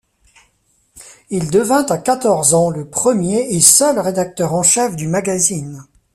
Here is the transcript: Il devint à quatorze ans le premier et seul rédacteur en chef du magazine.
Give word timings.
Il 1.29 1.51
devint 1.51 1.85
à 1.85 1.99
quatorze 1.99 2.55
ans 2.55 2.71
le 2.71 2.89
premier 2.89 3.53
et 3.53 3.61
seul 3.61 3.99
rédacteur 3.99 4.51
en 4.55 4.63
chef 4.63 4.95
du 4.95 5.07
magazine. 5.07 5.85